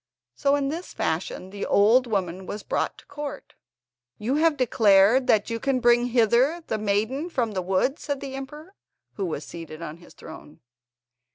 So 0.33 0.55
in 0.55 0.69
this 0.69 0.95
fashion 0.95 1.51
the 1.51 1.63
old 1.63 2.07
woman 2.07 2.47
was 2.47 2.63
brought 2.63 2.97
to 2.97 3.05
court. 3.05 3.53
"You 4.17 4.33
have 4.37 4.57
declared 4.57 5.27
that 5.27 5.51
you 5.51 5.59
can 5.59 5.79
bring 5.79 6.07
hither 6.07 6.63
the 6.65 6.79
maiden 6.79 7.29
from 7.29 7.51
the 7.51 7.61
wood?" 7.61 7.99
said 7.99 8.19
the 8.19 8.33
emperor, 8.33 8.73
who 9.13 9.27
was 9.27 9.45
seated 9.45 9.83
on 9.83 9.97
his 9.97 10.15
throne. 10.15 10.59